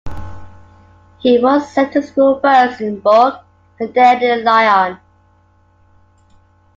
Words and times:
He 1.19 1.37
was 1.37 1.71
sent 1.71 1.93
to 1.93 2.01
school 2.01 2.39
first 2.39 2.81
in 2.81 3.01
Bourg 3.01 3.35
and 3.79 3.93
then 3.93 4.23
in 4.23 4.43
Lyon. 4.43 4.97